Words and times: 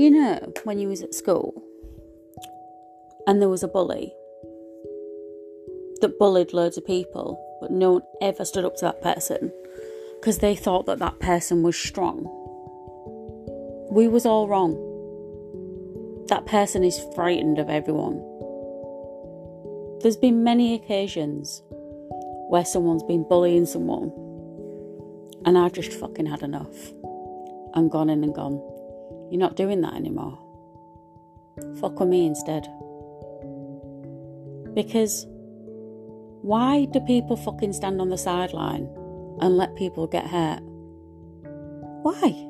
You 0.00 0.10
know, 0.10 0.52
when 0.64 0.78
you 0.78 0.88
was 0.88 1.02
at 1.02 1.12
school 1.12 1.62
and 3.26 3.38
there 3.38 3.50
was 3.50 3.62
a 3.62 3.68
bully 3.68 4.14
that 6.00 6.18
bullied 6.18 6.54
loads 6.54 6.78
of 6.78 6.86
people, 6.86 7.38
but 7.60 7.70
no 7.70 7.92
one 7.92 8.02
ever 8.22 8.46
stood 8.46 8.64
up 8.64 8.76
to 8.76 8.86
that 8.86 9.02
person 9.02 9.52
because 10.18 10.38
they 10.38 10.56
thought 10.56 10.86
that 10.86 11.00
that 11.00 11.20
person 11.20 11.62
was 11.62 11.76
strong. 11.76 12.24
We 13.90 14.08
was 14.08 14.24
all 14.24 14.48
wrong. 14.48 14.72
That 16.28 16.46
person 16.46 16.82
is 16.82 16.98
frightened 17.14 17.58
of 17.58 17.68
everyone. 17.68 18.24
There's 20.00 20.16
been 20.16 20.42
many 20.42 20.72
occasions 20.72 21.62
where 22.48 22.64
someone's 22.64 23.02
been 23.02 23.28
bullying 23.28 23.66
someone 23.66 24.10
and 25.44 25.58
I've 25.58 25.74
just 25.74 25.92
fucking 25.92 26.24
had 26.24 26.42
enough 26.42 26.90
and 27.74 27.90
gone 27.90 28.08
in 28.08 28.24
and 28.24 28.34
gone, 28.34 28.62
You're 29.30 29.40
not 29.40 29.56
doing 29.56 29.80
that 29.82 29.94
anymore. 29.94 30.38
Fuck 31.80 32.00
with 32.00 32.08
me 32.08 32.26
instead. 32.26 32.66
Because 34.74 35.26
why 36.42 36.86
do 36.86 37.00
people 37.00 37.36
fucking 37.36 37.72
stand 37.72 38.00
on 38.00 38.08
the 38.08 38.18
sideline 38.18 38.88
and 39.40 39.56
let 39.56 39.76
people 39.76 40.06
get 40.06 40.26
hurt? 40.26 40.60
Why? 42.02 42.46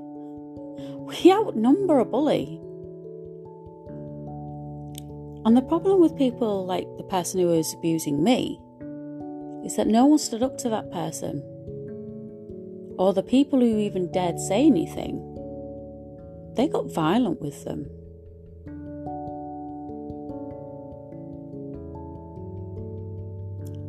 We 1.07 1.33
outnumber 1.33 1.99
a 1.99 2.05
bully. 2.05 2.61
And 5.45 5.57
the 5.57 5.63
problem 5.63 6.01
with 6.01 6.17
people 6.17 6.67
like 6.67 6.87
the 6.99 7.05
person 7.05 7.41
who 7.41 7.49
was 7.49 7.75
abusing 7.75 8.23
me 8.23 8.61
is 9.65 9.77
that 9.77 9.87
no 9.87 10.07
one 10.07 10.19
stood 10.19 10.43
up 10.43 10.57
to 10.59 10.69
that 10.69 10.91
person. 10.93 11.43
Or 12.99 13.13
the 13.13 13.23
people 13.23 13.59
who 13.59 13.79
even 13.79 14.13
dared 14.13 14.39
say 14.39 14.67
anything, 14.67 15.19
they 16.55 16.69
got 16.69 16.93
violent 16.93 17.41
with 17.41 17.65
them. 17.65 17.87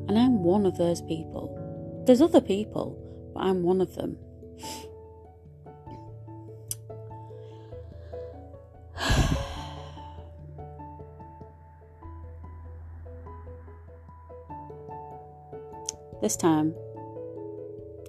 And 0.08 0.18
I'm 0.20 0.44
one 0.44 0.66
of 0.66 0.78
those 0.78 1.02
people. 1.02 2.04
There's 2.06 2.22
other 2.22 2.42
people, 2.42 2.98
but 3.34 3.42
I'm 3.42 3.64
one 3.64 3.80
of 3.80 3.96
them. 3.96 4.18
this 16.22 16.36
time, 16.36 16.76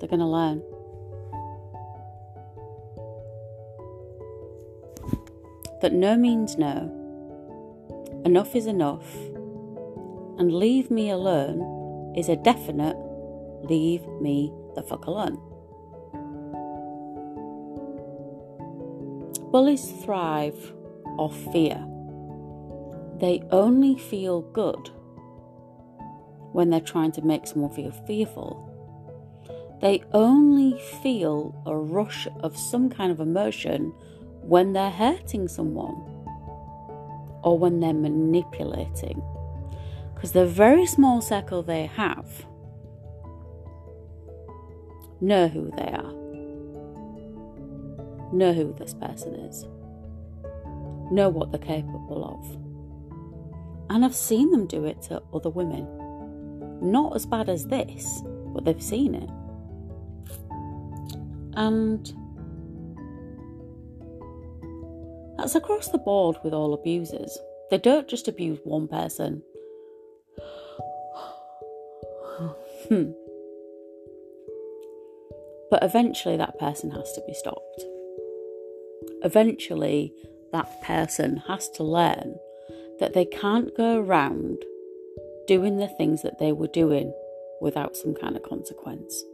they're 0.00 0.08
going 0.08 0.18
to 0.18 0.26
learn. 0.26 0.64
That 5.82 5.92
no 5.92 6.16
means 6.16 6.56
no, 6.56 6.90
enough 8.24 8.54
is 8.54 8.66
enough, 8.68 9.16
and 10.38 10.54
leave 10.54 10.92
me 10.92 11.10
alone 11.10 12.14
is 12.16 12.28
a 12.28 12.36
definite 12.36 12.96
leave 13.64 14.06
me 14.20 14.52
the 14.76 14.82
fuck 14.82 15.06
alone. 15.06 15.40
Bullies 19.50 19.90
thrive 20.04 20.72
off 21.18 21.36
fear. 21.52 21.84
They 23.18 23.42
only 23.50 23.98
feel 23.98 24.42
good 24.42 24.88
when 26.52 26.70
they're 26.70 26.80
trying 26.80 27.10
to 27.12 27.22
make 27.22 27.48
someone 27.48 27.72
feel 27.72 27.90
fearful. 27.90 28.68
They 29.80 30.04
only 30.12 30.78
feel 31.02 31.60
a 31.66 31.76
rush 31.76 32.28
of 32.40 32.56
some 32.56 32.88
kind 32.88 33.10
of 33.10 33.18
emotion 33.18 33.92
when 34.42 34.72
they're 34.72 34.90
hurting 34.90 35.48
someone 35.48 35.94
or 37.42 37.58
when 37.58 37.80
they're 37.80 37.92
manipulating. 37.92 39.22
Because 40.14 40.32
the 40.32 40.46
very 40.46 40.86
small 40.86 41.20
circle 41.20 41.62
they 41.62 41.86
have 41.86 42.46
know 45.20 45.48
who 45.48 45.70
they 45.76 45.90
are, 45.90 46.12
know 48.32 48.52
who 48.52 48.74
this 48.78 48.94
person 48.94 49.34
is, 49.34 49.64
know 51.10 51.28
what 51.28 51.50
they're 51.50 51.60
capable 51.60 52.24
of. 52.24 52.58
And 53.90 54.04
I've 54.04 54.14
seen 54.14 54.50
them 54.50 54.66
do 54.66 54.84
it 54.84 55.02
to 55.02 55.22
other 55.34 55.50
women. 55.50 55.86
Not 56.80 57.14
as 57.14 57.26
bad 57.26 57.48
as 57.48 57.66
this, 57.66 58.22
but 58.54 58.64
they've 58.64 58.82
seen 58.82 59.14
it. 59.14 59.30
And 61.54 62.12
that's 65.42 65.56
across 65.56 65.88
the 65.88 65.98
board 65.98 66.36
with 66.44 66.54
all 66.54 66.72
abusers. 66.72 67.36
They 67.68 67.78
don't 67.78 68.06
just 68.06 68.28
abuse 68.28 68.60
one 68.62 68.86
person. 68.86 69.42
Hmm. 72.88 73.12
But 75.70 75.84
eventually, 75.84 76.36
that 76.36 76.58
person 76.58 76.90
has 76.90 77.12
to 77.12 77.22
be 77.26 77.32
stopped. 77.32 77.84
Eventually, 79.22 80.12
that 80.52 80.82
person 80.82 81.38
has 81.48 81.68
to 81.70 81.84
learn 81.84 82.36
that 82.98 83.14
they 83.14 83.24
can't 83.24 83.74
go 83.76 84.00
around 84.00 84.64
doing 85.46 85.78
the 85.78 85.88
things 85.88 86.22
that 86.22 86.38
they 86.38 86.52
were 86.52 86.68
doing 86.68 87.14
without 87.60 87.96
some 87.96 88.14
kind 88.14 88.36
of 88.36 88.42
consequence. 88.42 89.24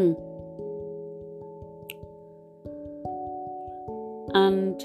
Hmm. 0.00 0.14
And 4.34 4.80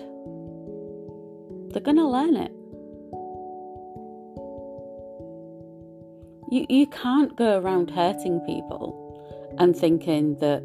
they're 1.72 1.82
going 1.82 1.96
to 1.96 2.06
learn 2.06 2.36
it. 2.36 2.52
You, 6.52 6.66
you 6.68 6.88
can't 6.88 7.34
go 7.38 7.58
around 7.60 7.92
hurting 7.92 8.42
people 8.42 9.56
and 9.58 9.74
thinking 9.74 10.36
that 10.40 10.62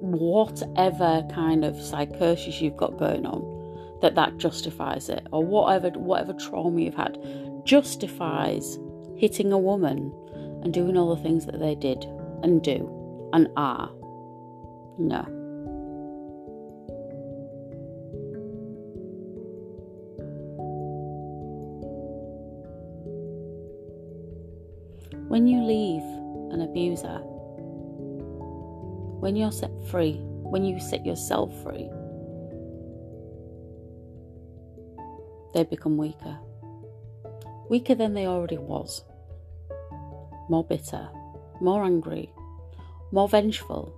whatever 0.00 1.26
kind 1.34 1.64
of 1.64 1.80
psychosis 1.80 2.60
you've 2.60 2.76
got 2.76 2.98
going 2.98 3.26
on 3.26 3.42
that 4.00 4.14
that 4.14 4.38
justifies 4.38 5.08
it 5.08 5.26
or 5.32 5.44
whatever 5.44 5.90
whatever 5.98 6.32
trauma 6.34 6.80
you've 6.80 6.94
had 6.94 7.18
justifies 7.64 8.78
hitting 9.16 9.52
a 9.52 9.58
woman 9.58 10.12
and 10.62 10.72
doing 10.72 10.96
all 10.96 11.14
the 11.14 11.22
things 11.22 11.46
that 11.46 11.58
they 11.60 11.74
did 11.76 12.04
and 12.42 12.62
do 12.62 13.30
and 13.32 13.48
are 13.56 13.90
no 14.98 15.42
When 25.32 25.46
you 25.46 25.62
leave 25.62 26.02
an 26.52 26.60
abuser, 26.60 27.20
when 29.20 29.34
you're 29.34 29.50
set 29.50 29.70
free, 29.88 30.20
when 30.20 30.62
you 30.62 30.78
set 30.78 31.06
yourself 31.06 31.50
free, 31.62 31.88
they 35.54 35.64
become 35.64 35.96
weaker. 35.96 36.38
Weaker 37.70 37.94
than 37.94 38.12
they 38.12 38.26
already 38.26 38.58
was. 38.58 39.04
More 40.50 40.64
bitter, 40.64 41.08
more 41.62 41.84
angry, 41.84 42.32
more 43.12 43.28
vengeful, 43.28 43.94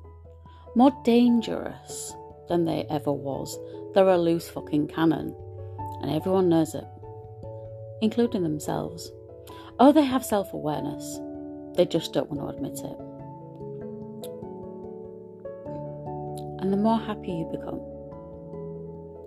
more 0.77 0.93
dangerous 1.03 2.15
than 2.49 2.65
they 2.65 2.87
ever 2.91 3.11
was. 3.11 3.59
They're 3.95 4.09
a 4.09 4.19
loose 4.19 4.49
fucking 4.49 4.89
cannon, 4.89 5.35
and 6.03 6.11
everyone 6.11 6.49
knows 6.49 6.75
it, 6.75 6.85
including 8.03 8.43
themselves. 8.43 9.11
Oh, 9.81 9.93
they 9.93 10.05
have 10.05 10.25
self 10.25 10.53
awareness. 10.53 11.19
They 11.77 11.87
just 11.87 12.13
don't 12.13 12.31
want 12.31 12.43
to 12.43 12.57
admit 12.57 12.79
it. 12.79 12.99
And 16.61 16.73
the 16.73 16.77
more 16.77 16.99
happy 16.99 17.33
you 17.33 17.49
become, 17.51 17.81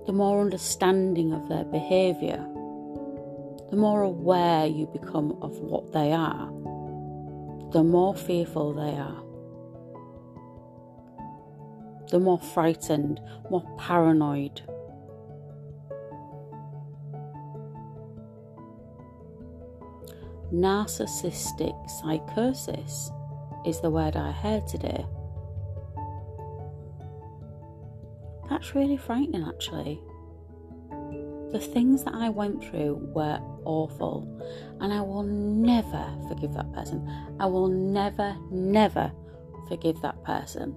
the 0.06 0.14
more 0.14 0.42
understanding 0.42 1.34
of 1.34 1.50
their 1.50 1.66
behaviour, 1.66 2.38
the 3.72 3.78
more 3.78 4.04
aware 4.04 4.66
you 4.66 4.88
become 4.88 5.38
of 5.42 5.58
what 5.60 5.92
they 5.92 6.14
are, 6.14 6.50
the 7.72 7.84
more 7.84 8.16
fearful 8.16 8.74
they 8.74 8.98
are, 8.98 9.24
the 12.10 12.20
more 12.20 12.40
frightened, 12.40 13.20
more 13.50 13.66
paranoid 13.78 14.62
narcissistic 20.54 21.90
psychosis 21.90 23.12
is 23.66 23.82
the 23.82 23.90
word 23.90 24.16
I 24.16 24.32
heard 24.32 24.66
today. 24.68 25.06
That's 28.50 28.74
really 28.74 28.98
frightening, 28.98 29.44
actually. 29.44 30.02
The 31.52 31.60
things 31.60 32.04
that 32.04 32.14
I 32.14 32.30
went 32.30 32.64
through 32.64 32.96
were 33.14 33.40
awful, 33.64 34.28
and 34.82 34.92
I 34.92 35.02
will 35.02 35.24
never 35.24 36.06
forgive 36.28 36.54
that 36.54 36.72
person. 36.74 37.10
I 37.40 37.46
will 37.46 37.68
never, 37.70 38.36
never 38.52 39.12
forgive 39.70 40.02
that 40.02 40.22
person. 40.24 40.76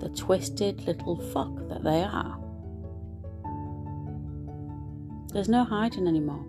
The 0.00 0.08
twisted 0.16 0.84
little 0.86 1.16
fuck 1.32 1.68
that 1.68 1.84
they 1.84 2.02
are. 2.02 2.38
There's 5.32 5.48
no 5.48 5.64
hiding 5.64 6.08
anymore. 6.08 6.44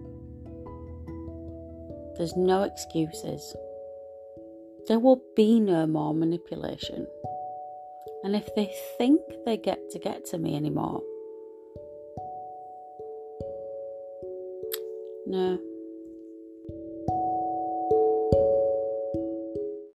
There's 2.17 2.35
no 2.35 2.63
excuses. 2.63 3.55
There 4.87 4.99
will 4.99 5.21
be 5.35 5.59
no 5.59 5.85
more 5.87 6.13
manipulation. 6.13 7.07
And 8.23 8.35
if 8.35 8.53
they 8.55 8.73
think 8.97 9.21
they 9.45 9.57
get 9.57 9.89
to 9.91 9.99
get 9.99 10.25
to 10.25 10.37
me 10.37 10.55
anymore, 10.55 11.01
no, 15.25 15.59